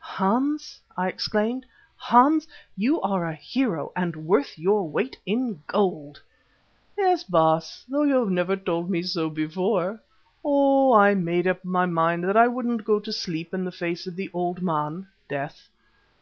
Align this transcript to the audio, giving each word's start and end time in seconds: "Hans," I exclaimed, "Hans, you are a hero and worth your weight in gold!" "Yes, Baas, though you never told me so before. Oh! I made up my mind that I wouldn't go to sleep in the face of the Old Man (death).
"Hans," 0.00 0.78
I 0.98 1.08
exclaimed, 1.08 1.64
"Hans, 1.96 2.46
you 2.76 3.00
are 3.00 3.24
a 3.24 3.32
hero 3.32 3.90
and 3.96 4.26
worth 4.26 4.58
your 4.58 4.86
weight 4.86 5.18
in 5.24 5.62
gold!" 5.66 6.20
"Yes, 6.98 7.24
Baas, 7.24 7.82
though 7.88 8.02
you 8.02 8.28
never 8.28 8.54
told 8.54 8.90
me 8.90 9.00
so 9.02 9.30
before. 9.30 9.98
Oh! 10.44 10.92
I 10.92 11.14
made 11.14 11.46
up 11.46 11.64
my 11.64 11.86
mind 11.86 12.22
that 12.24 12.36
I 12.36 12.48
wouldn't 12.48 12.84
go 12.84 13.00
to 13.00 13.12
sleep 13.14 13.54
in 13.54 13.64
the 13.64 13.72
face 13.72 14.06
of 14.06 14.14
the 14.14 14.28
Old 14.34 14.60
Man 14.60 15.06
(death). 15.26 15.70